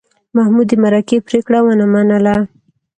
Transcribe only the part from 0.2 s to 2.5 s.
محمود د مرکې پرېکړه ونه منله.